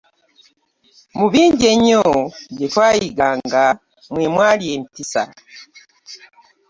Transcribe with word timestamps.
Mu 1.17 1.25
bingi 1.33 1.65
ennyo 1.73 2.03
bye 2.55 2.67
twayiganga 2.73 3.63
mwe 4.11 4.25
mwali 4.33 4.65
empisa. 4.75 5.23